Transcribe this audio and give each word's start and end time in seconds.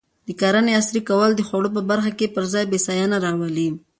د 0.27 0.29
کرنې 0.41 0.71
عصري 0.79 1.01
کول 1.09 1.31
د 1.35 1.41
خوړو 1.47 1.69
په 1.75 1.81
برخه 1.89 2.11
کې 2.17 2.33
پر 2.35 2.43
ځان 2.51 2.65
بسیاینه 2.73 3.17
راولي. 3.25 3.69